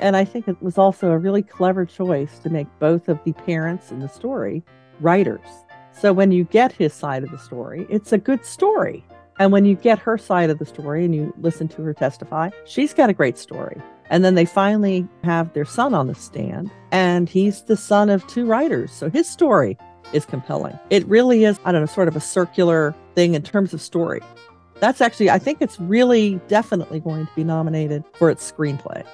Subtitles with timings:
[0.00, 3.32] And I think it was also a really clever choice to make both of the
[3.32, 4.62] parents in the story
[5.00, 5.46] writers.
[5.92, 9.04] So when you get his side of the story, it's a good story.
[9.38, 12.50] And when you get her side of the story and you listen to her testify,
[12.64, 13.80] she's got a great story.
[14.08, 18.26] And then they finally have their son on the stand, and he's the son of
[18.26, 18.92] two writers.
[18.92, 19.78] So his story
[20.12, 20.78] is compelling.
[20.90, 24.20] It really is, I don't know, sort of a circular thing in terms of story.
[24.80, 29.04] That's actually, I think it's really definitely going to be nominated for its screenplay.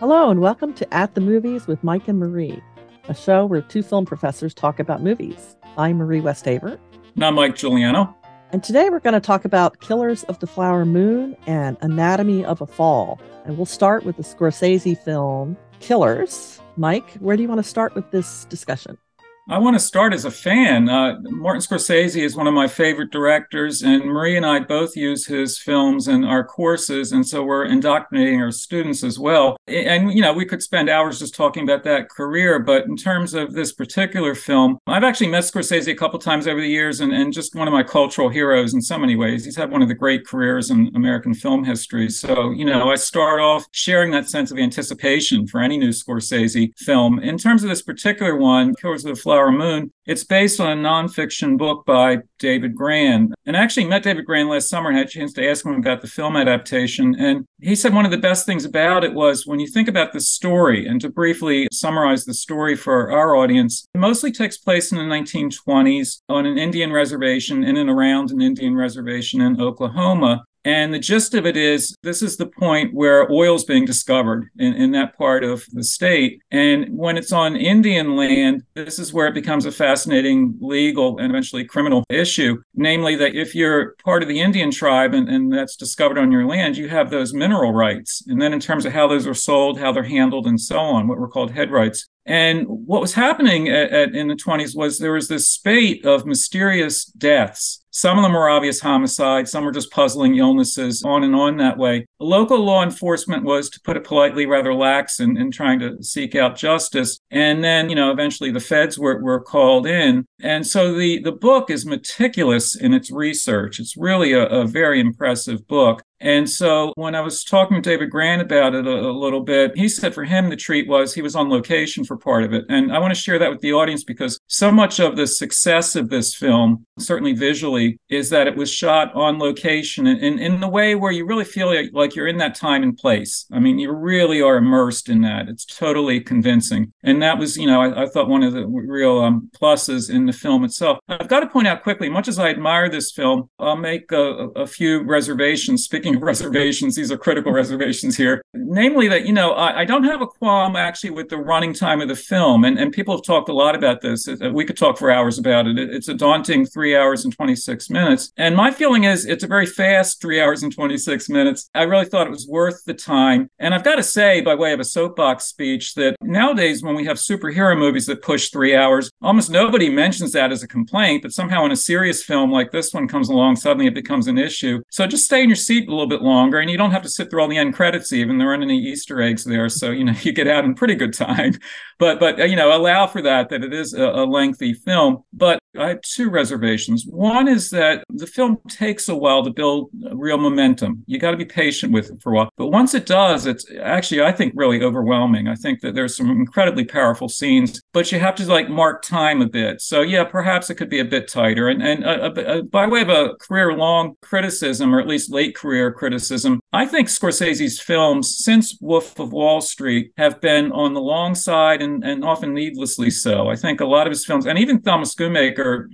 [0.00, 2.60] Hello, and welcome to At the Movies with Mike and Marie,
[3.08, 5.54] a show where two film professors talk about movies.
[5.78, 6.80] I'm Marie Westhaver.
[7.14, 8.12] And I'm Mike Giuliano.
[8.50, 12.60] And today we're going to talk about Killers of the Flower Moon and Anatomy of
[12.60, 13.20] a Fall.
[13.44, 16.60] And we'll start with the Scorsese film Killers.
[16.76, 18.98] Mike, where do you want to start with this discussion?
[19.46, 20.88] I want to start as a fan.
[20.88, 25.26] Uh, Martin Scorsese is one of my favorite directors, and Marie and I both use
[25.26, 29.58] his films in our courses, and so we're indoctrinating our students as well.
[29.66, 33.34] And you know, we could spend hours just talking about that career, but in terms
[33.34, 37.12] of this particular film, I've actually met Scorsese a couple times over the years, and,
[37.12, 39.44] and just one of my cultural heroes in so many ways.
[39.44, 42.08] He's had one of the great careers in American film history.
[42.08, 46.72] So you know, I start off sharing that sense of anticipation for any new Scorsese
[46.78, 47.18] film.
[47.18, 49.20] In terms of this particular one, Killers of the
[49.50, 49.92] Moon.
[50.06, 53.32] It's based on a nonfiction book by David Grann.
[53.46, 55.74] And I actually met David Grann last summer and had a chance to ask him
[55.74, 57.14] about the film adaptation.
[57.18, 60.12] And he said one of the best things about it was when you think about
[60.12, 64.92] the story, and to briefly summarize the story for our audience, it mostly takes place
[64.92, 70.44] in the 1920s on an Indian reservation in and around an Indian reservation in Oklahoma.
[70.64, 74.48] And the gist of it is this is the point where oil is being discovered
[74.58, 76.40] in, in that part of the state.
[76.50, 81.30] And when it's on Indian land, this is where it becomes a fascinating legal and
[81.30, 82.62] eventually criminal issue.
[82.74, 86.46] Namely, that if you're part of the Indian tribe and, and that's discovered on your
[86.46, 88.22] land, you have those mineral rights.
[88.26, 91.08] And then in terms of how those are sold, how they're handled, and so on,
[91.08, 92.08] what were called head rights.
[92.26, 96.24] And what was happening at, at, in the 20s was there was this spate of
[96.24, 101.32] mysterious deaths some of them were obvious homicides, some were just puzzling illnesses, on and
[101.32, 102.04] on that way.
[102.18, 106.34] Local law enforcement was, to put it politely, rather lax in, in trying to seek
[106.34, 107.20] out justice.
[107.30, 110.26] And then, you know, eventually the feds were, were called in.
[110.42, 113.78] And so the, the book is meticulous in its research.
[113.78, 116.02] It's really a, a very impressive book.
[116.24, 119.76] And so when I was talking to David Grann about it a, a, little bit,
[119.76, 122.64] he said for him the treat was he was on location for part of it.
[122.70, 125.94] And I want to share that with the audience because so much of the success
[125.94, 130.60] of this film, certainly visually, is that it was shot on location and in, in
[130.60, 133.44] the way where you really feel like, like you're in that time and place.
[133.52, 135.50] I mean, you really are immersed in that.
[135.50, 136.94] It's totally convincing.
[137.02, 140.24] And that was, you know, I, I thought one of the real um, pluses in
[140.24, 140.98] the film itself.
[141.06, 144.48] I've got to point out quickly, much as I admire this film, I'll make a,
[144.56, 145.84] a few reservations.
[145.84, 146.94] Speaking reservations.
[146.94, 148.42] These are critical reservations here.
[148.54, 152.00] Namely, that, you know, I, I, don't have a qualm actually with the running time
[152.00, 152.64] of the film.
[152.64, 154.28] And, and people have talked a lot about this.
[154.52, 155.78] We could talk for hours about it.
[155.78, 158.32] It's a daunting three hours and 26 minutes.
[158.36, 161.68] And my feeling is it's a very fast three hours and 26 minutes.
[161.74, 163.50] I really thought it was worth the time.
[163.58, 167.04] And I've got to say, by way of a soapbox speech, that nowadays when we
[167.04, 171.22] have superhero movies that push three hours, almost nobody mentions that as a complaint.
[171.22, 174.38] But somehow in a serious film like this one comes along, suddenly it becomes an
[174.38, 174.82] issue.
[174.90, 177.08] So just stay in your seat little little bit longer and you don't have to
[177.08, 178.38] sit through all the end credits even.
[178.38, 181.14] There aren't any easter eggs there so you know you get out in pretty good
[181.14, 181.54] time.
[181.98, 185.24] But but uh, you know allow for that that it is a, a lengthy film.
[185.32, 187.04] But I have two reservations.
[187.06, 191.04] One is that the film takes a while to build real momentum.
[191.06, 192.50] You got to be patient with it for a while.
[192.56, 195.48] But once it does, it's actually, I think, really overwhelming.
[195.48, 199.42] I think that there's some incredibly powerful scenes, but you have to like mark time
[199.42, 199.80] a bit.
[199.80, 201.68] So, yeah, perhaps it could be a bit tighter.
[201.68, 205.32] And, and uh, uh, uh by way of a career long criticism, or at least
[205.32, 210.94] late career criticism, I think Scorsese's films since Wolf of Wall Street have been on
[210.94, 213.48] the long side and, and often needlessly so.
[213.48, 215.50] I think a lot of his films, and even Thomas Thelma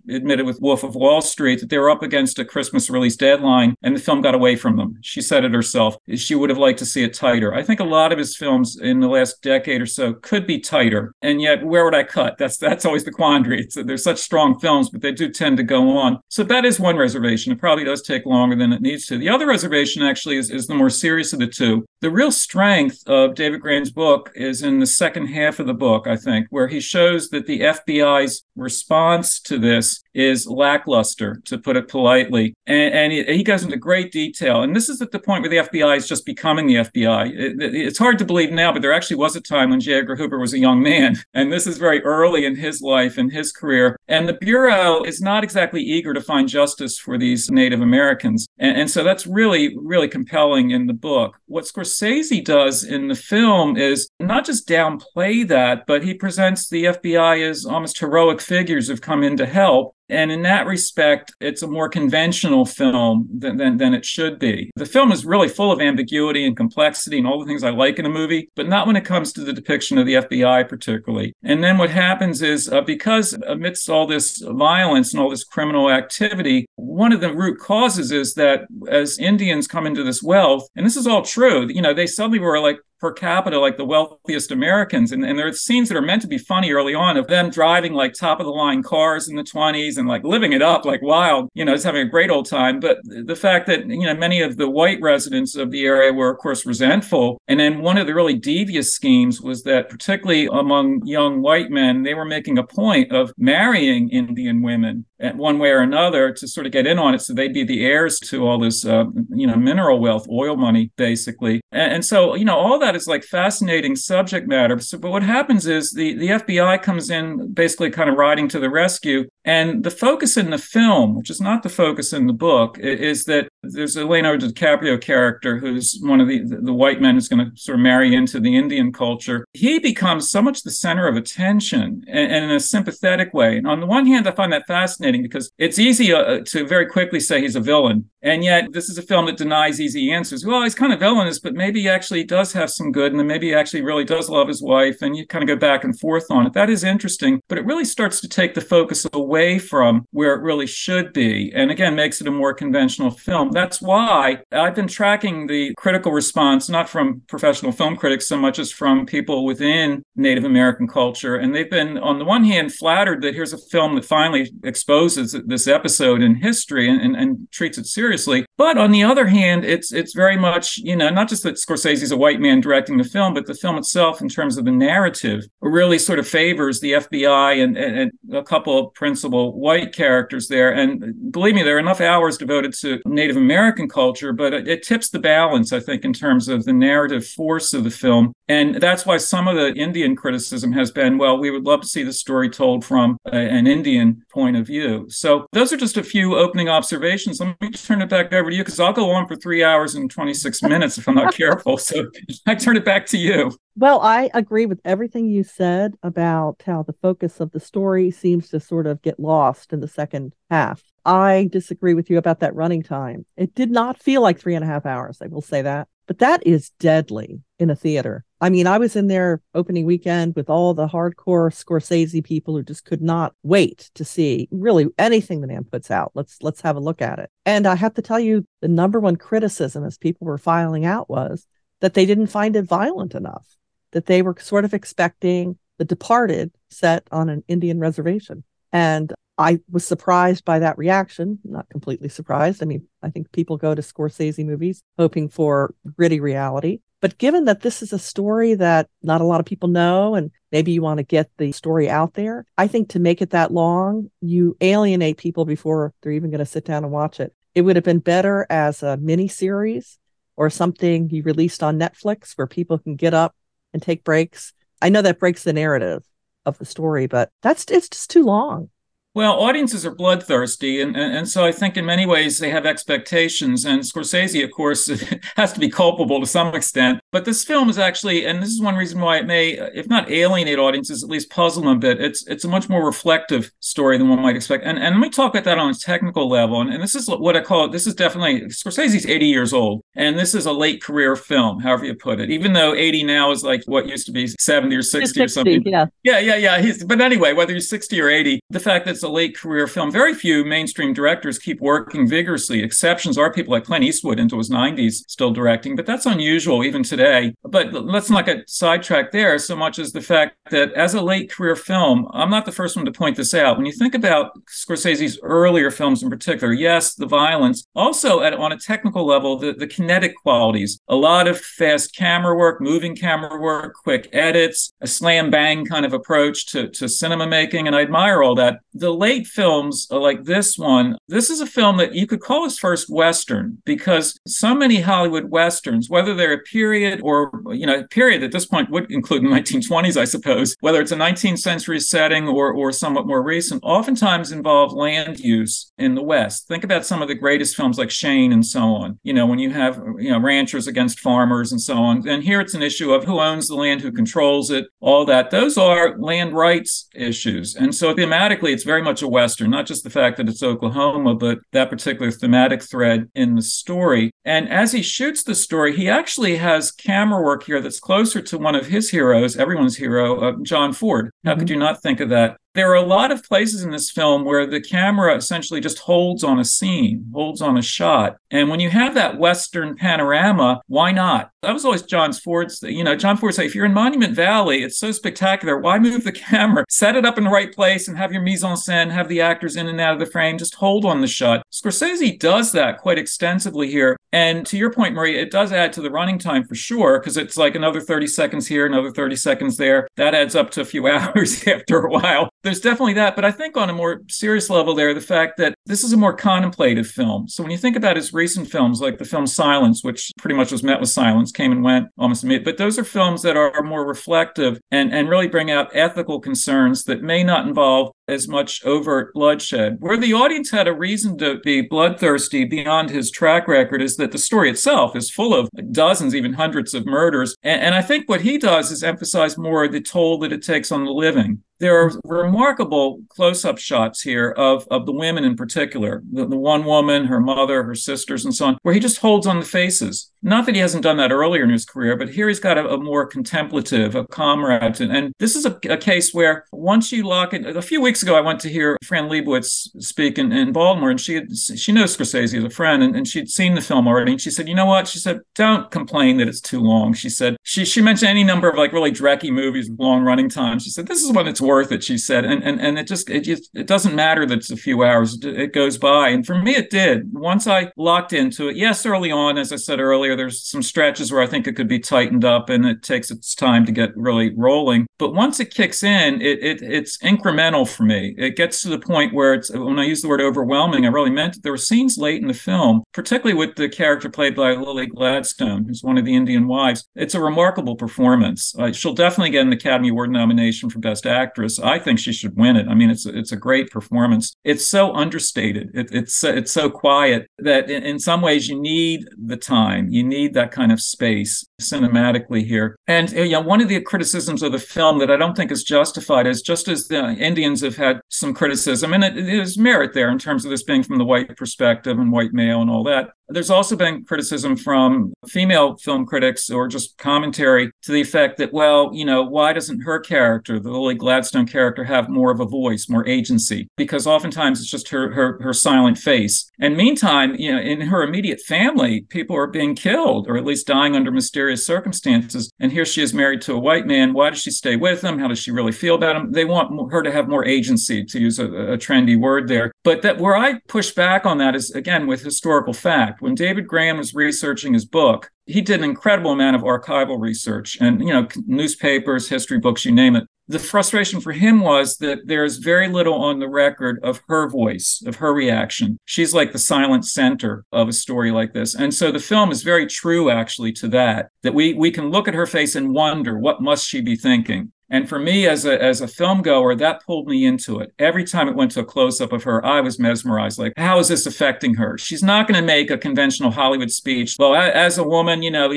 [0.08, 3.75] Admitted with Wolf of Wall Street that they were up against a Christmas release deadline
[3.82, 4.98] and the film got away from them.
[5.03, 5.97] She said it herself.
[6.14, 7.54] She would have liked to see it tighter.
[7.54, 10.58] I think a lot of his films in the last decade or so could be
[10.58, 11.14] tighter.
[11.22, 12.37] And yet, where would I cut?
[12.38, 13.62] That's that's always the quandary.
[13.62, 16.20] It's, they're such strong films, but they do tend to go on.
[16.28, 17.52] So that is one reservation.
[17.52, 19.19] It probably does take longer than it needs to.
[19.19, 21.84] The other reservation actually is, is the more serious of the two.
[22.00, 26.06] The real strength of David Grann's book is in the second half of the book,
[26.06, 31.77] I think, where he shows that the FBI's response to this is lackluster, to put
[31.77, 32.55] it politely.
[32.67, 34.62] And, and he, he, goes into great detail.
[34.62, 37.31] And this is at the point where the FBI is just becoming the FBI.
[37.33, 39.95] It, it, it's hard to believe now, but there actually was a time when J.
[39.95, 41.17] Edgar Hoover was a young man.
[41.33, 43.97] And this is very early in his life and his career.
[44.09, 48.47] And the Bureau is not exactly eager to find justice for these Native Americans.
[48.59, 51.39] And, and so that's really, really compelling in the book.
[51.47, 56.85] What Scorsese does in the film is not just downplay that, but he presents the
[56.85, 59.95] FBI as almost heroic figures who've come in to help.
[60.11, 64.71] And in that respect, it's a more conventional film than, than, than, it should be.
[64.77, 67.99] The film is really full of ambiguity and complexity and all the things I like
[67.99, 71.33] in a movie, but not when it comes to the depiction of the FBI, particularly.
[71.43, 75.91] And then what happens is uh, because amidst all this violence and all this criminal
[75.91, 80.85] activity, one of the root causes is that as Indians come into this wealth, and
[80.85, 84.50] this is all true, you know, they suddenly were like per capita like the wealthiest
[84.50, 85.12] Americans.
[85.12, 87.50] And, and there are scenes that are meant to be funny early on of them
[87.50, 90.85] driving like top of the line cars in the 20s and like living it up
[90.85, 92.79] like wild, you know, just having a great old time.
[92.81, 96.31] But the fact that, you know, many of the white residents of the area were,
[96.31, 97.41] of course, resentful.
[97.49, 102.02] And then one of the really devious schemes was that, particularly among young white men,
[102.02, 106.67] they were making a point of marrying Indian women one way or another to sort
[106.67, 109.46] of get in on it so they'd be the heirs to all this uh, you
[109.46, 113.22] know mineral wealth oil money basically and, and, so you know all that is like
[113.22, 118.08] fascinating subject matter so, but what happens is the the fbi comes in basically kind
[118.08, 121.69] of riding to the rescue and the focus in the film, which is not the
[121.69, 126.40] focus in the book, is that there's a Leonardo DiCaprio character who's one of the,
[126.44, 129.44] the white men who's going to sort of marry into the Indian culture.
[129.52, 133.56] He becomes so much the center of attention and, and in a sympathetic way.
[133.56, 136.87] And on the one hand, I find that fascinating because it's easy uh, to very
[136.87, 138.09] quickly say he's a villain.
[138.23, 140.45] And yet, this is a film that denies easy answers.
[140.45, 143.27] Well, he's kind of villainous, but maybe he actually does have some good, and then
[143.27, 145.99] maybe he actually really does love his wife, and you kind of go back and
[145.99, 146.53] forth on it.
[146.53, 150.43] That is interesting, but it really starts to take the focus away from where it
[150.43, 153.53] really should be, and again, makes it a more conventional film.
[153.53, 158.59] That's why I've been tracking the critical response, not from professional film critics so much
[158.59, 161.37] as from people within Native American culture.
[161.37, 164.91] And they've been, on the one hand, flattered that here's a film that finally exposes
[165.08, 168.44] this episode in history and, and, and treats it seriously.
[168.61, 172.12] But on the other hand, it's it's very much you know not just that Scorsese's
[172.12, 175.45] a white man directing the film, but the film itself, in terms of the narrative,
[175.62, 180.49] really sort of favors the FBI and, and, and a couple of principal white characters
[180.49, 180.75] there.
[180.75, 184.83] And believe me, there are enough hours devoted to Native American culture, but it, it
[184.83, 188.35] tips the balance, I think, in terms of the narrative force of the film.
[188.47, 191.87] And that's why some of the Indian criticism has been, well, we would love to
[191.87, 195.07] see the story told from a, an Indian point of view.
[195.09, 197.41] So those are just a few opening observations.
[197.41, 199.94] Let me turn it back over to you because I'll go on for three hours
[199.94, 201.79] and 26 minutes if I'm not careful.
[201.79, 202.11] So
[202.47, 203.56] I turn it back to you.
[203.76, 208.50] Well, I agree with everything you said about how the focus of the story seems
[208.50, 210.82] to sort of get lost in the second half.
[211.05, 213.25] I disagree with you about that running time.
[213.37, 215.19] It did not feel like three and a half hours.
[215.23, 215.88] I will say that.
[216.06, 218.25] But that is deadly in a theater.
[218.42, 222.62] I mean, I was in there opening weekend with all the hardcore Scorsese people who
[222.62, 226.12] just could not wait to see really anything the man puts out.
[226.14, 227.31] Let's let's have a look at it.
[227.44, 231.10] And I have to tell you, the number one criticism as people were filing out
[231.10, 231.46] was
[231.81, 233.46] that they didn't find it violent enough,
[233.92, 238.44] that they were sort of expecting The Departed set on an Indian reservation.
[238.72, 242.62] And I was surprised by that reaction, not completely surprised.
[242.62, 246.81] I mean, I think people go to Scorsese movies hoping for gritty reality.
[247.00, 250.31] But given that this is a story that not a lot of people know, and
[250.52, 253.52] maybe you want to get the story out there, I think to make it that
[253.52, 257.35] long, you alienate people before they're even going to sit down and watch it.
[257.55, 259.99] It would have been better as a mini series
[260.37, 263.35] or something you released on Netflix where people can get up
[263.73, 264.52] and take breaks.
[264.83, 266.04] I know that breaks the narrative
[266.45, 268.71] of the story, but that's it's just too long.
[269.12, 272.64] Well, audiences are bloodthirsty, and, and, and so I think in many ways they have
[272.64, 273.64] expectations.
[273.64, 274.88] And Scorsese, of course,
[275.37, 277.00] has to be culpable to some extent.
[277.11, 280.09] But this film is actually, and this is one reason why it may, if not
[280.09, 282.00] alienate audiences, at least puzzle them a bit.
[282.00, 284.64] It's it's a much more reflective story than one might expect.
[284.64, 286.61] And and let me talk about that on a technical level.
[286.61, 287.73] And, and this is what I call it.
[287.73, 291.85] This is definitely Scorsese's 80 years old, and this is a late career film, however
[291.85, 292.31] you put it.
[292.31, 295.29] Even though 80 now is like what used to be 70 or 60, 60 or
[295.29, 295.62] something.
[295.67, 296.61] Yeah, yeah, yeah, yeah.
[296.61, 299.90] He's, but anyway, whether he's 60 or 80, the fact that a late career film.
[299.90, 302.62] Very few mainstream directors keep working vigorously.
[302.62, 306.83] Exceptions are people like Clint Eastwood into his 90s still directing, but that's unusual even
[306.83, 307.35] today today.
[307.42, 311.30] But let's not get sidetracked there so much as the fact that as a late
[311.30, 313.57] career film, I'm not the first one to point this out.
[313.57, 318.52] When you think about Scorsese's earlier films in particular, yes, the violence, also at, on
[318.52, 323.40] a technical level, the, the kinetic qualities, a lot of fast camera work, moving camera
[323.40, 327.66] work, quick edits, a slam bang kind of approach to, to cinema making.
[327.66, 328.61] And I admire all that.
[328.75, 332.59] The late films like this one, this is a film that you could call his
[332.59, 338.23] first Western because so many Hollywood Westerns, whether they're a period or, you know, period
[338.23, 342.28] at this point would include the 1920s, I suppose, whether it's a 19th century setting
[342.28, 346.49] or, or somewhat more recent, oftentimes involve land use in the West.
[346.49, 348.99] Think about some of the greatest films like Shane and so on.
[349.02, 352.06] You know, when you have, you know, ranchers against farmers and so on.
[352.09, 355.30] And here it's an issue of who owns the land, who controls it, all that.
[355.30, 357.54] Those are land rights issues.
[357.54, 361.14] And so thematically, it's very much a Western, not just the fact that it's Oklahoma,
[361.14, 364.10] but that particular thematic thread in the story.
[364.25, 368.38] And as he shoots the story, he actually has camera work here that's closer to
[368.38, 371.10] one of his heroes, everyone's hero, uh, John Ford.
[371.25, 371.40] How mm-hmm.
[371.40, 372.37] could you not think of that?
[372.54, 376.25] there are a lot of places in this film where the camera essentially just holds
[376.25, 378.16] on a scene, holds on a shot.
[378.30, 381.30] And when you have that Western panorama, why not?
[381.42, 384.62] That was always John Ford's, you know, John Ford said, if you're in Monument Valley,
[384.62, 385.58] it's so spectacular.
[385.58, 386.64] Why move the camera?
[386.68, 389.20] Set it up in the right place and have your mise en scène, have the
[389.20, 391.42] actors in and out of the frame, just hold on the shot.
[391.50, 393.96] Scorsese does that quite extensively here.
[394.12, 397.16] And to your point, Marie, it does add to the running time for sure, because
[397.16, 399.88] it's like another 30 seconds here, another 30 seconds there.
[399.96, 403.16] That adds up to a few hours after a while there's definitely that.
[403.16, 405.96] But I think on a more serious level, there, the fact that this is a
[405.96, 407.28] more contemplative film.
[407.28, 410.53] So when you think about his recent films, like the film Silence, which pretty much
[410.53, 413.62] was met with silence, came and went almost immediately, but those are films that are
[413.62, 418.62] more reflective and, and really bring out ethical concerns that may not involve as much
[418.67, 419.77] overt bloodshed.
[419.81, 424.12] Where the audience had a reason to be bloodthirsty beyond his track record is that
[424.12, 427.35] the story itself is full of dozens, even hundreds of murders.
[427.43, 430.71] And, and I think what he does is emphasize more the toll that it takes
[430.71, 436.02] on the living there are remarkable close-up shots here of, of the women in particular
[436.12, 439.26] the, the one woman her mother her sisters and so on where he just holds
[439.26, 442.29] on the faces not that he hasn't done that earlier in his career but here
[442.29, 446.12] he's got a, a more contemplative a comrade and, and this is a, a, case
[446.12, 449.69] where once you lock in, a few weeks ago i went to hear fran lebowitz
[449.83, 453.09] speak in, in baltimore and she had, she knows scorsese as a friend and, and
[453.09, 456.19] she'd seen the film already and she said you know what she said don't complain
[456.19, 459.33] that it's too long she said she, she mentioned any number of like really drecky
[459.33, 460.59] movies with long running time.
[460.59, 462.25] she said this is when it's worth it, she said.
[462.25, 465.19] And and and it just it just it doesn't matter that it's a few hours.
[465.23, 466.09] It goes by.
[466.09, 467.12] And for me it did.
[467.12, 471.12] Once I locked into it, yes, early on, as I said earlier, there's some stretches
[471.12, 473.97] where I think it could be tightened up and it takes its time to get
[473.97, 474.87] really rolling.
[474.99, 478.14] But once it kicks in, it, it it's incremental for me.
[478.19, 481.11] It gets to the point where it's when I use the word overwhelming, I really
[481.11, 481.43] meant it.
[481.43, 485.64] There were scenes late in the film, particularly with the character played by Lily Gladstone,
[485.64, 486.87] who's one of the Indian wives.
[486.95, 488.55] It's a remarkable performance.
[488.59, 491.59] Uh, she'll definitely get an Academy Award nomination for Best Actress.
[491.59, 492.69] I think she should win it.
[492.69, 494.35] I mean, it's it's a great performance.
[494.45, 495.71] It's so understated.
[495.75, 499.88] It, it's it's so quiet that in, in some ways you need the time.
[500.00, 502.75] You need that kind of space cinematically here.
[502.87, 505.52] And uh, you know, one of the criticisms of the film that I don't think
[505.52, 509.59] is justified is just as the Indians have had some criticism, and it, it is
[509.59, 512.71] merit there in terms of this being from the white perspective and white male and
[512.71, 513.11] all that.
[513.30, 518.52] There's also been criticism from female film critics or just commentary to the effect that,
[518.52, 522.44] well, you know, why doesn't her character, the Lily Gladstone character, have more of a
[522.44, 523.68] voice, more agency?
[523.76, 526.50] Because oftentimes it's just her her, her silent face.
[526.58, 530.66] And meantime, you know, in her immediate family, people are being killed or at least
[530.66, 532.50] dying under mysterious circumstances.
[532.60, 534.12] And here she is married to a white man.
[534.12, 535.18] Why does she stay with him?
[535.18, 536.32] How does she really feel about him?
[536.32, 539.72] They want her to have more agency, to use a, a trendy word there.
[539.84, 543.67] But that where I push back on that is again with historical fact when David
[543.67, 548.12] Grann was researching his book, he did an incredible amount of archival research and, you
[548.12, 550.25] know, newspapers, history books, you name it.
[550.49, 555.00] The frustration for him was that there's very little on the record of her voice,
[555.07, 555.97] of her reaction.
[556.07, 558.75] She's like the silent center of a story like this.
[558.75, 562.27] And so the film is very true actually to that, that we we can look
[562.27, 564.73] at her face and wonder what must she be thinking.
[564.90, 567.92] And for me, as a as a film goer, that pulled me into it.
[567.99, 570.59] Every time it went to a close up of her, I was mesmerized.
[570.59, 571.97] Like, how is this affecting her?
[571.97, 574.37] She's not going to make a conventional Hollywood speech.
[574.38, 575.70] Well, as a woman, you know,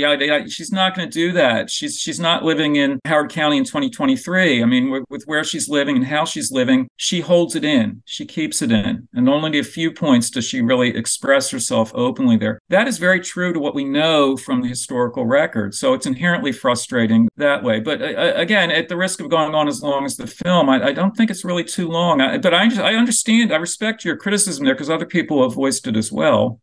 [0.47, 1.69] she's not going to do that.
[1.69, 4.61] She's she's not living in Howard County in 2023.
[4.61, 8.01] I mean, with, with where she's living and how she's living, she holds it in.
[8.05, 12.37] She keeps it in, and only a few points does she really express herself openly
[12.37, 12.59] there.
[12.69, 15.75] That is very true to what we know from the historical record.
[15.75, 17.79] So it's inherently frustrating that way.
[17.79, 20.77] But uh, again, at the risk of going on as long as the film, I,
[20.89, 22.21] I don't think it's really too long.
[22.21, 25.87] I, but I, I understand, I respect your criticism there because other people have voiced
[25.87, 26.61] it as well.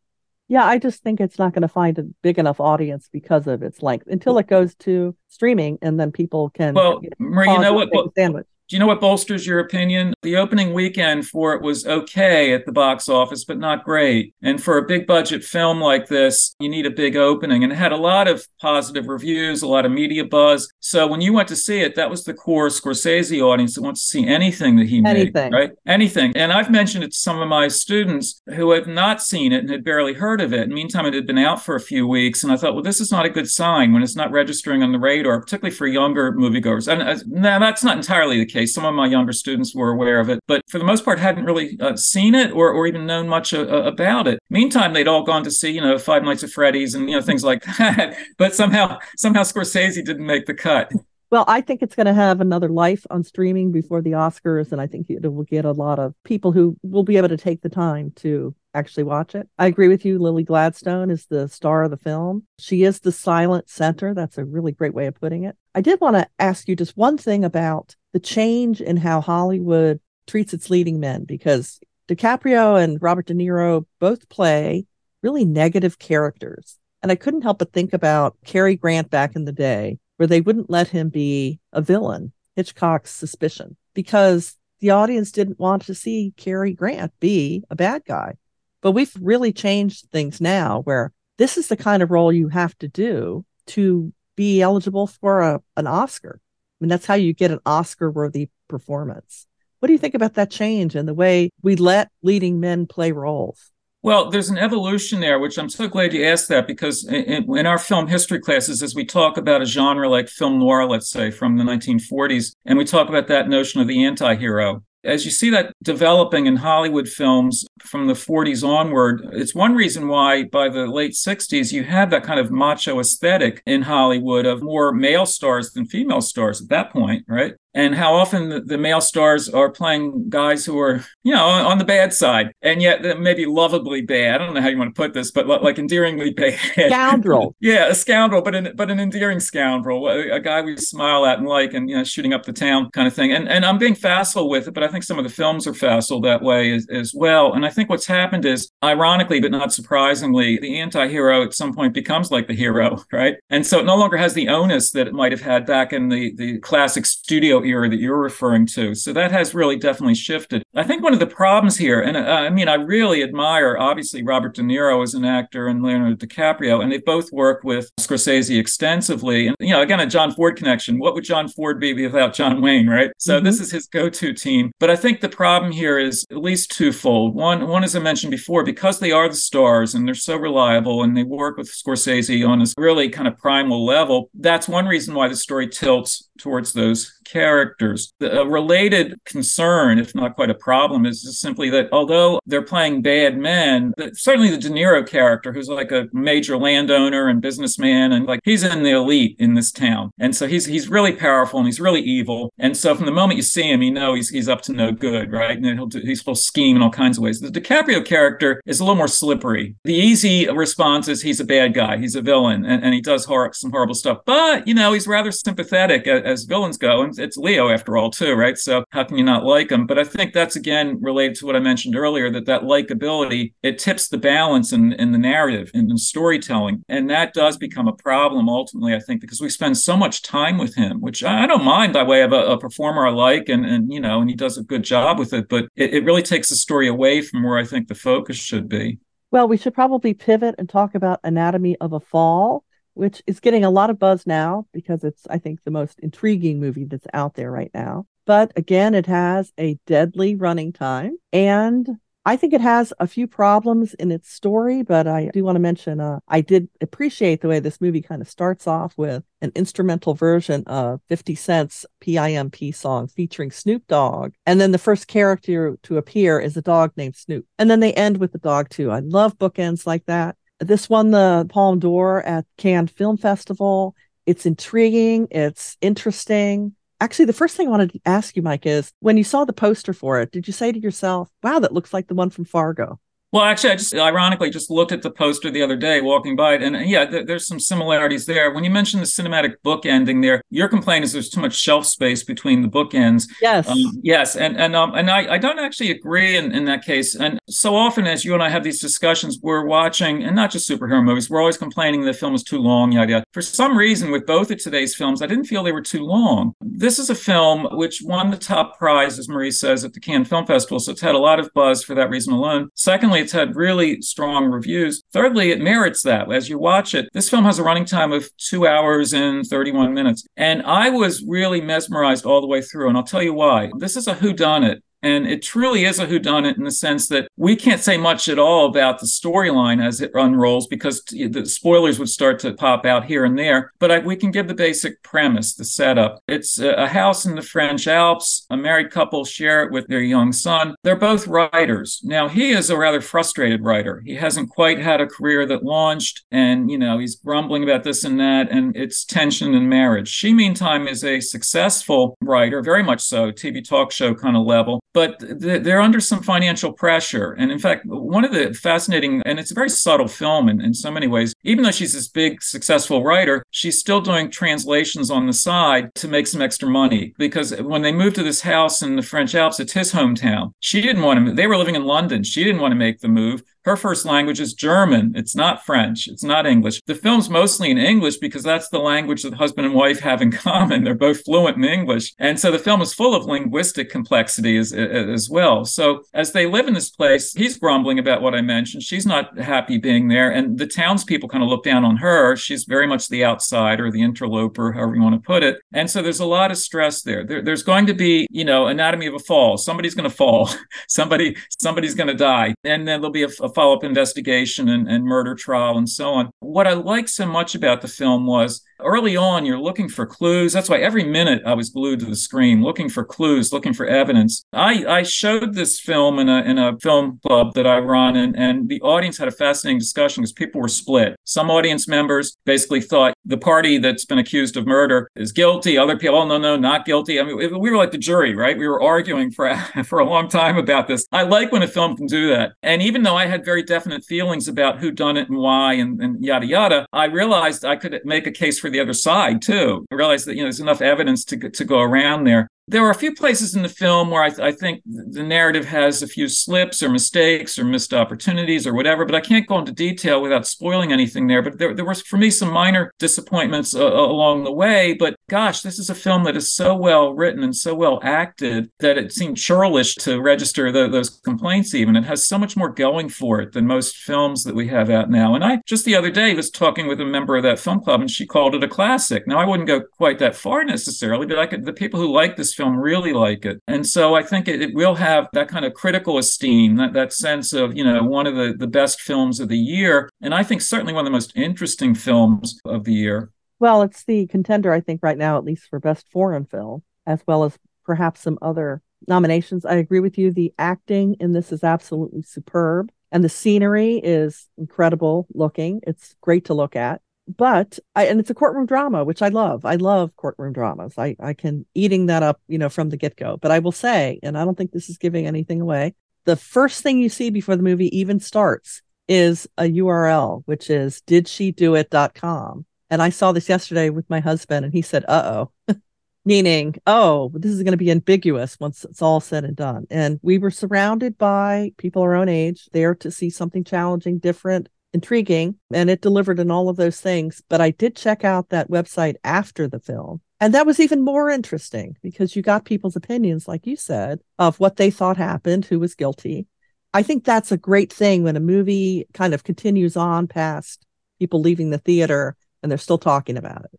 [0.49, 3.62] Yeah, I just think it's not going to find a big enough audience because of
[3.62, 6.75] its length until it goes to streaming and then people can.
[6.75, 7.90] Well, you know, Marie, you know what?
[7.92, 8.47] Well, sandwich.
[8.71, 10.15] Do you know what bolsters your opinion?
[10.23, 14.33] The opening weekend for it was okay at the box office, but not great.
[14.43, 17.65] And for a big budget film like this, you need a big opening.
[17.65, 20.73] And it had a lot of positive reviews, a lot of media buzz.
[20.79, 24.03] So when you went to see it, that was the core Scorsese audience that wants
[24.03, 25.50] to see anything that he anything.
[25.50, 25.73] made, right?
[25.89, 26.33] Anything.
[26.37, 29.71] And I've mentioned it to some of my students who have not seen it and
[29.71, 30.61] had barely heard of it.
[30.61, 32.45] In the meantime, it had been out for a few weeks.
[32.45, 34.93] And I thought, well, this is not a good sign when it's not registering on
[34.93, 36.87] the radar, particularly for younger moviegoers.
[36.87, 38.75] And uh, now that's not entirely the case case.
[38.75, 41.45] Some of my younger students were aware of it, but for the most part, hadn't
[41.45, 44.38] really uh, seen it or, or even known much uh, uh, about it.
[44.50, 47.23] Meantime, they'd all gone to see, you know, Five Nights at Freddy's and you know
[47.23, 48.17] things like that.
[48.38, 50.93] but somehow, somehow Scorsese didn't make the cut.
[51.31, 54.81] Well, I think it's going to have another life on streaming before the Oscars, and
[54.81, 57.62] I think it will get a lot of people who will be able to take
[57.62, 59.49] the time to actually watch it.
[59.57, 60.19] I agree with you.
[60.19, 62.47] Lily Gladstone is the star of the film.
[62.59, 64.12] She is the silent center.
[64.12, 65.57] That's a really great way of putting it.
[65.73, 70.00] I did want to ask you just one thing about the change in how Hollywood
[70.26, 74.87] treats its leading men because DiCaprio and Robert De Niro both play
[75.23, 76.79] really negative characters.
[77.02, 80.40] And I couldn't help but think about Cary Grant back in the day, where they
[80.40, 86.35] wouldn't let him be a villain, Hitchcock's suspicion, because the audience didn't want to see
[86.37, 88.37] Cary Grant be a bad guy.
[88.83, 92.76] But we've really changed things now where this is the kind of role you have
[92.79, 96.40] to do to be eligible for a, an Oscar.
[96.81, 99.47] Mean, that's how you get an Oscar worthy performance.
[99.81, 103.13] What do you think about that change and the way we let leading men play
[103.13, 103.71] roles?
[104.03, 107.67] Well, there's an evolution there, which I'm so glad you asked that because in, in,
[107.67, 111.31] our film history classes, as we talk about a genre like film noir, let's say
[111.31, 115.30] from the 1940s, and we talk about that notion of the anti hero, as you
[115.30, 120.69] see that developing in Hollywood films from the 40s onward, it's one reason why by
[120.69, 125.26] the late 60s you had that kind of macho aesthetic in Hollywood of more male
[125.26, 127.54] stars than female stars at that point, right?
[127.75, 131.67] And how often the, the, male stars are playing guys who are, you know, on,
[131.67, 134.41] on, the bad side, and yet maybe lovably bad.
[134.41, 136.59] I don't know how you want to put this, but like endearingly bad.
[136.75, 137.55] Scoundrel.
[137.61, 141.39] yeah, a scoundrel, but an but an endearing scoundrel, a, a, guy we smile at
[141.39, 143.33] and like, and you know, shooting up the town kind of thing.
[143.33, 145.75] And and I'm being facile with it, but I think some of the films are
[145.75, 147.53] facile that way as, as well.
[147.53, 151.95] And I think what's happened is, ironically but not surprisingly, the anti-hero at some point
[151.95, 153.37] becomes like the hero, right?
[153.50, 156.09] And so it no longer has the onus that it might have had back in
[156.09, 158.95] the the classic studio era that you're referring to.
[158.95, 160.62] So that has really definitely shifted.
[160.75, 164.23] I think one of the problems here, and uh, I mean, I really admire obviously
[164.23, 168.59] Robert De Niro as an actor and Leonardo DiCaprio, and they both work with Scorsese
[168.59, 169.49] extensively.
[169.49, 171.00] And, you know, again, a John Ford connection.
[171.00, 173.11] What would John Ford be without John Wayne, right?
[173.19, 173.45] So mm-hmm.
[173.45, 174.71] this is his go to team.
[174.79, 177.35] But I think the problem here is at least twofold.
[177.35, 181.03] One, one, as I mentioned before, because they are the stars and they're so reliable
[181.03, 185.14] and they work with Scorsese on this really kind of primal level, that's one reason
[185.14, 188.12] why the story tilts towards those characters.
[188.18, 192.62] The, a related concern, if not quite a problem, is just simply that although they're
[192.62, 198.12] playing bad men, certainly the De Niro character, who's like a major landowner and businessman,
[198.12, 201.59] and like he's in the elite in this town, and so he's he's really powerful
[201.59, 202.53] and he's really evil.
[202.59, 204.92] And so from the moment you see him, you know he's he's up to no
[204.92, 205.57] good, right?
[205.57, 207.40] And he'll do, he's to scheme in all kinds of ways.
[207.40, 209.75] The DiCaprio character is a little more slippery.
[209.85, 213.25] The easy response is he's a bad guy, he's a villain, and, and he does
[213.25, 214.18] hor- some horrible stuff.
[214.25, 218.11] But you know he's rather sympathetic as, as villains go, and it's Leo after all,
[218.11, 218.57] too, right?
[218.59, 219.87] So how can you not like him?
[219.87, 223.79] But I think that's again related to what I mentioned earlier that that likability it
[223.79, 227.93] tips the balance in, in the narrative and in storytelling, and that does become a
[227.93, 228.95] problem ultimately.
[228.95, 232.03] I think because we spend so much time with him, which I don't mind by
[232.03, 234.63] way of a, a performer I like, and and you know, and he does a
[234.63, 235.49] good job with it.
[235.49, 238.69] But it, it really takes the story away from where I think the focus should
[238.69, 238.99] be.
[239.31, 243.65] Well, we should probably pivot and talk about Anatomy of a Fall which is getting
[243.65, 247.35] a lot of buzz now because it's, I think, the most intriguing movie that's out
[247.35, 248.07] there right now.
[248.31, 251.19] But again, it has a deadly running time.
[251.33, 255.57] And I think it has a few problems in its story, but I do want
[255.57, 259.25] to mention uh, I did appreciate the way this movie kind of starts off with
[259.43, 264.35] an instrumental version of 50 Cent's PIMP song featuring Snoop Dogg.
[264.47, 267.47] And then the first character to appear is a dog named Snoop.
[267.59, 268.93] And then they end with the dog, too.
[268.93, 270.37] I love bookends like that.
[270.61, 273.97] This won the Palme d'Or at Cannes Film Festival.
[274.25, 276.77] It's intriguing, it's interesting.
[277.01, 279.55] Actually, the first thing I wanted to ask you, Mike, is when you saw the
[279.55, 282.45] poster for it, did you say to yourself, wow, that looks like the one from
[282.45, 283.01] Fargo?
[283.33, 286.55] Well, actually, I just ironically just looked at the poster the other day walking by
[286.55, 288.53] it, and uh, yeah, th- there's some similarities there.
[288.53, 291.87] When you mentioned the cinematic book ending there, your complaint is there's too much shelf
[291.87, 293.29] space between the bookends.
[293.40, 296.85] Yes, um, yes, and and um, and I, I don't actually agree in, in that
[296.85, 297.14] case.
[297.14, 300.69] And so often, as you and I have these discussions, we're watching, and not just
[300.69, 302.90] superhero movies, we're always complaining the film is too long.
[302.90, 303.25] Yada yada.
[303.33, 306.53] For some reason, with both of today's films, I didn't feel they were too long.
[306.61, 310.25] This is a film which won the top prize, as Marie says, at the Cannes
[310.25, 312.71] Film Festival, so it's had a lot of buzz for that reason alone.
[312.75, 315.02] Secondly it's had really strong reviews.
[315.12, 316.30] Thirdly, it merits that.
[316.33, 319.94] As you watch it, this film has a running time of two hours and 31
[319.94, 320.26] minutes.
[320.37, 322.88] And I was really mesmerized all the way through.
[322.88, 323.70] And I'll tell you why.
[323.78, 324.80] This is a whodunit.
[325.03, 328.39] And it truly is a whodunit in the sense that we can't say much at
[328.39, 333.05] all about the storyline as it unrolls because the spoilers would start to pop out
[333.05, 333.73] here and there.
[333.79, 336.23] But I, we can give the basic premise, the setup.
[336.29, 338.47] It's a house in the French Alps.
[338.51, 340.75] A married couple share it with their young son.
[340.83, 342.01] They're both writers.
[342.05, 344.03] Now, he is a rather frustrated writer.
[344.05, 348.05] He hasn't quite had a career that launched, and, you know, he's grumbling about this
[348.05, 350.09] and that, and it's tension in marriage.
[350.09, 354.81] She, meantime, is a successful writer, very much so, TV talk show kind of level
[354.92, 357.33] but they're under some financial pressure.
[357.33, 360.74] And in fact, one of the fascinating, and it's a very subtle film in, in
[360.74, 365.26] so many ways, even though she's this big, successful writer, she's still doing translations on
[365.26, 367.14] the side to make some extra money.
[367.18, 370.53] Because when they moved to this house in the French Alps, it's his hometown.
[370.61, 372.24] She didn't want to, they were living in London.
[372.24, 373.42] She didn't want to make the move.
[373.64, 375.12] Her first language is German.
[375.14, 376.09] It's not French.
[376.09, 376.81] It's not English.
[376.87, 380.31] The film's mostly in English because that's the language that husband and wife have in
[380.49, 380.85] common.
[380.85, 382.14] They're both fluent in English.
[382.18, 385.64] And so the film is full of linguistic complexity as, as well.
[385.64, 388.83] So as they live in this place, he's grumbling about what I mentioned.
[388.83, 390.31] She's not happy being there.
[390.31, 392.37] And the townspeople kind of look down on her.
[392.37, 395.61] She's very much the outsider, the interloper, however you want to put it.
[395.73, 397.25] And so there's a lot of stress there.
[397.25, 399.59] there there's going to be, you know, anatomy of a fall.
[399.59, 400.51] Somebody's going to fall.
[400.88, 402.55] Somebody, somebody's going to die.
[402.64, 406.13] And then there'll be a, a follow up investigation and, and murder trial and so
[406.13, 406.31] on.
[406.41, 410.53] What I liked so much about the film was early on, you're looking for clues.
[410.53, 413.87] That's why every minute I was glued to the screen, looking for clues, looking for
[413.87, 414.45] evidence.
[414.53, 418.37] I, I showed this film in a, in a film club that I run, and,
[418.37, 421.17] and the audience had a fascinating discussion because people were split.
[421.25, 425.79] Some audience members basically thought the party that's been accused of murder is guilty.
[425.79, 427.21] Other people, oh, no, no, not guilty.
[427.21, 428.57] I mean, we were like the jury, right?
[428.57, 431.07] We were arguing for, for a long time about this.
[431.13, 432.53] I like when a film can do that.
[432.63, 436.00] And even though I had very definite feelings about who done it and why and,
[436.00, 439.87] and yada, yada, I realized I could make a case for the other side too.
[439.90, 442.90] I realized that you know there's enough evidence to to go around there there are
[442.90, 446.06] a few places in the film where I, th- I, think the narrative has a
[446.06, 450.22] few slips or mistakes or missed opportunities or whatever, but I can't go into detail
[450.22, 451.42] without spoiling anything there.
[451.42, 454.94] But there, there was, for me, some minor disappointments uh, along the way.
[454.94, 458.70] But gosh, this is a film that is so well written and so well acted
[458.78, 461.96] that it seemed churlish to register the, those complaints, even.
[461.96, 465.11] It has so much more going for it than most films that we have out
[465.11, 465.35] now.
[465.35, 468.00] And I just the other day was talking with a member of that film club,
[468.00, 469.26] and she called it a classic.
[469.26, 472.37] Now, I wouldn't go quite that far necessarily, but I could, the people who like
[472.37, 473.62] this film really like it.
[473.66, 477.12] And so I think it, it, will have that kind of critical esteem, that, that
[477.12, 480.11] sense of, you know, one of the, the best films of the year.
[480.20, 483.31] And I think certainly one of the most interesting films of the year.
[483.59, 487.23] Well, it's the contender, I think, right now, at least for best foreign film, as
[487.27, 489.64] well as perhaps some other nominations.
[489.64, 490.31] I agree with you.
[490.31, 492.90] The acting in this is absolutely superb.
[493.12, 495.81] And the scenery is incredible looking.
[495.87, 497.01] It's great to look at
[497.37, 499.64] but I, and it's a courtroom drama, which I love.
[499.64, 500.95] I love courtroom dramas.
[500.99, 503.37] I, I can eating that up, you know, from the get go.
[503.37, 505.95] But I will say, and I don't think this is giving anything away.
[506.25, 511.03] The first thing you see before the movie even starts is a URL, which is
[511.07, 512.66] didshedoit.com.
[512.90, 515.75] And I saw this yesterday with my husband, and he said, uh oh,
[516.25, 519.87] meaning, oh, this is going to be ambiguous once it's all said and done.
[519.90, 524.69] And we were surrounded by people our own age there to see something challenging, different,
[524.92, 527.42] intriguing and it delivered in all of those things.
[527.48, 530.20] But I did check out that website after the film.
[530.40, 534.59] And that was even more interesting because you got people's opinions, like you said, of
[534.59, 536.46] what they thought happened, who was guilty.
[536.94, 540.85] I think that's a great thing when a movie kind of continues on past
[541.18, 543.79] people leaving the theater and they're still talking about it.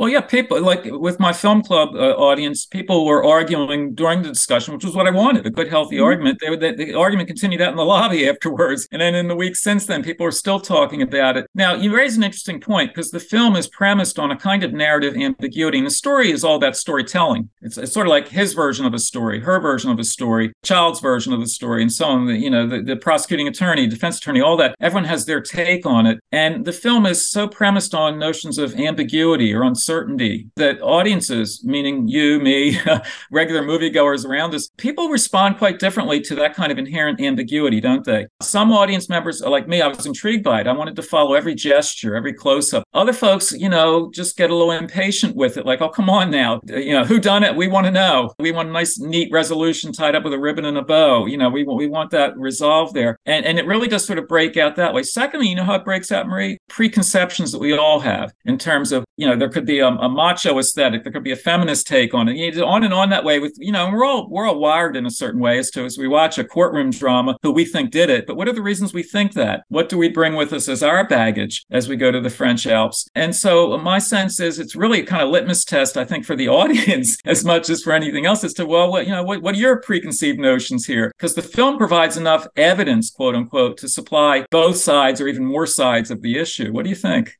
[0.00, 4.30] Well, yeah, people like with my film club uh, audience, people were arguing during the
[4.30, 6.04] discussion, which was what I wanted a good, healthy mm-hmm.
[6.04, 6.38] argument.
[6.40, 8.88] They, they, the argument continued out in the lobby afterwards.
[8.92, 11.50] And then in the weeks since then, people are still talking about it.
[11.54, 14.72] Now, you raise an interesting point because the film is premised on a kind of
[14.72, 15.76] narrative ambiguity.
[15.76, 17.50] And the story is all about storytelling.
[17.60, 20.54] It's, it's sort of like his version of a story, her version of a story,
[20.62, 22.26] child's version of the story, and so on.
[22.26, 24.76] The, you know, the, the prosecuting attorney, defense attorney, all that.
[24.80, 26.20] Everyone has their take on it.
[26.32, 31.64] And the film is so premised on notions of ambiguity or uncertainty uncertainty that audiences,
[31.64, 32.78] meaning you, me,
[33.30, 38.04] regular moviegoers around us, people respond quite differently to that kind of inherent ambiguity, don't
[38.04, 38.26] they?
[38.40, 40.68] Some audience members like me, I was intrigued by it.
[40.68, 42.84] I wanted to follow every gesture, every close up.
[42.94, 46.30] Other folks, you know, just get a little impatient with it, like, oh, come on
[46.30, 46.60] now.
[46.68, 47.56] You know, who done it?
[47.56, 48.32] We want to know.
[48.38, 51.26] We want a nice, neat resolution tied up with a ribbon and a bow.
[51.26, 53.18] You know, we, we want that resolved there.
[53.26, 55.02] And, and it really does sort of break out that way.
[55.02, 56.58] Secondly, you know how it breaks out, Marie?
[56.68, 60.08] Preconceptions that we all have in terms of, you know, there could be a, a
[60.08, 63.38] macho aesthetic, there could be a feminist take on it, on and on that way
[63.38, 65.96] with, you know, we're all, we're all wired in a certain way as to as
[65.96, 68.26] we watch a courtroom drama who we think did it.
[68.26, 69.62] But what are the reasons we think that?
[69.68, 72.66] What do we bring with us as our baggage as we go to the French
[72.66, 73.08] Alps?
[73.14, 76.48] And so my sense is it's really kind of litmus test, I think, for the
[76.60, 79.54] audience as much as for anything else as to, well, what, you know, what, what
[79.54, 81.12] are your preconceived notions here?
[81.16, 85.66] Because the film provides enough evidence, quote unquote, to supply both sides or even more
[85.66, 86.72] sides of the issue.
[86.72, 87.39] What do you think?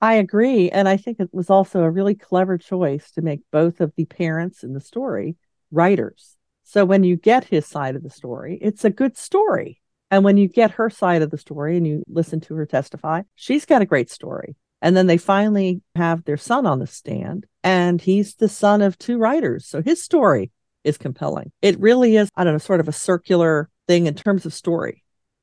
[0.00, 0.70] I agree.
[0.70, 4.04] And I think it was also a really clever choice to make both of the
[4.04, 5.36] parents in the story
[5.70, 6.36] writers.
[6.64, 9.80] So when you get his side of the story, it's a good story.
[10.10, 13.22] And when you get her side of the story and you listen to her testify,
[13.34, 14.56] she's got a great story.
[14.80, 18.96] And then they finally have their son on the stand, and he's the son of
[18.96, 19.66] two writers.
[19.66, 20.52] So his story
[20.84, 21.50] is compelling.
[21.62, 25.02] It really is, I don't know, sort of a circular thing in terms of story.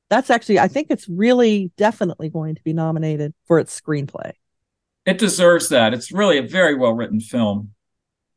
[0.10, 4.32] That's actually, I think it's really definitely going to be nominated for its screenplay.
[5.06, 5.94] It deserves that.
[5.94, 7.72] It's really a very well written film.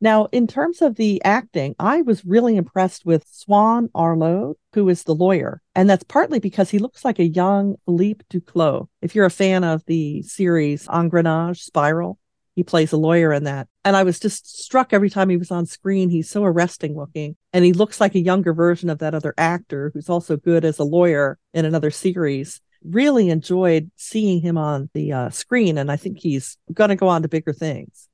[0.00, 5.02] Now, in terms of the acting, I was really impressed with Swann Arlaud, who is
[5.02, 5.60] the lawyer.
[5.74, 8.86] And that's partly because he looks like a young Philippe Duclos.
[9.02, 12.16] If you're a fan of the series Engrenages Spiral,
[12.54, 13.66] he plays a lawyer in that.
[13.84, 16.10] And I was just struck every time he was on screen.
[16.10, 17.36] He's so arresting looking.
[17.52, 20.78] And he looks like a younger version of that other actor who's also good as
[20.78, 22.60] a lawyer in another series.
[22.84, 25.78] Really enjoyed seeing him on the uh, screen.
[25.78, 28.08] And I think he's going to go on to bigger things.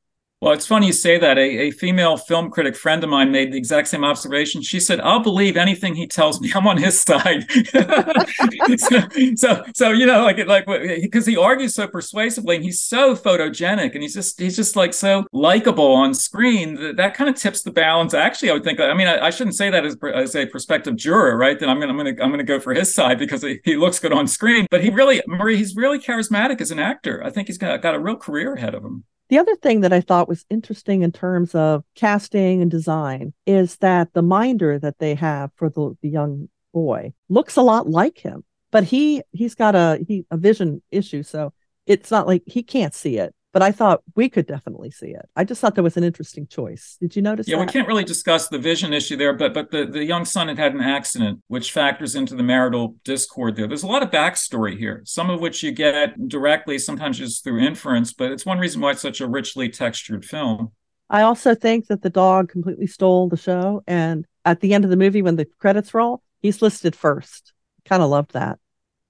[0.44, 1.38] Well, it's funny you say that.
[1.38, 4.61] A, a female film critic friend of mine made the exact same observation.
[4.61, 6.52] She said, "I'll believe anything he tells me.
[6.54, 7.50] I'm on his side."
[8.76, 10.66] so, so, so, you know, like, like,
[11.00, 14.92] because he argues so persuasively, and he's so photogenic, and he's just, he's just like
[14.92, 16.74] so likable on screen.
[16.74, 18.12] That, that kind of tips the balance.
[18.12, 18.80] Actually, I would think.
[18.80, 21.59] I mean, I, I shouldn't say that as, as a prospective juror, right?
[21.59, 23.98] That I'm gonna, I'm gonna, I'm gonna go for his side because he, he looks
[23.98, 24.66] good on screen.
[24.70, 27.24] But he really, Marie, he's really charismatic as an actor.
[27.24, 29.04] I think he's got, got a real career ahead of him.
[29.35, 33.79] The other thing that I thought was interesting in terms of casting and design is
[33.79, 38.18] that the minder that they have for the, the young boy looks a lot like
[38.18, 41.53] him, but he he's got a he, a vision issue, so
[41.85, 45.26] it's not like he can't see it but I thought we could definitely see it.
[45.36, 46.98] I just thought that was an interesting choice.
[47.00, 47.46] Did you notice?
[47.46, 47.66] Yeah, that?
[47.66, 50.58] we can't really discuss the vision issue there, but but the, the young son had
[50.58, 53.68] had an accident, which factors into the marital discord there.
[53.68, 57.60] There's a lot of backstory here, some of which you get directly, sometimes just through
[57.60, 60.72] inference, but it's one reason why it's such a richly textured film.
[61.08, 64.90] I also think that the dog completely stole the show, and at the end of
[64.90, 67.52] the movie, when the credits roll, he's listed first.
[67.84, 68.58] Kind of loved that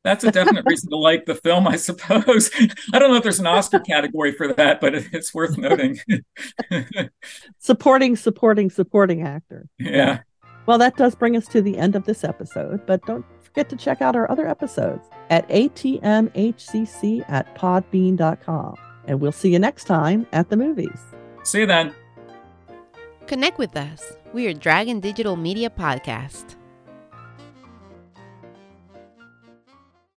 [0.04, 2.50] that's a definite reason to like the film, I suppose.
[2.92, 5.98] I don't know if there's an Oscar category for that, but it's worth noting.
[7.58, 9.66] supporting, supporting, supporting actor.
[9.78, 10.20] Yeah.
[10.66, 13.76] Well, that does bring us to the end of this episode, but don't forget to
[13.76, 18.76] check out our other episodes at atmhcc at podbean.com.
[19.06, 20.98] And we'll see you next time at the movies.
[21.42, 21.94] See you then.
[23.26, 24.16] Connect with us.
[24.32, 26.56] We are Dragon Digital Media Podcast.